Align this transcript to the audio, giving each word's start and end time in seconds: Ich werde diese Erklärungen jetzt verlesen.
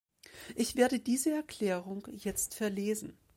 Ich 0.55 0.75
werde 0.77 0.97
diese 0.99 1.29
Erklärungen 1.29 2.01
jetzt 2.15 2.55
verlesen. 2.55 3.19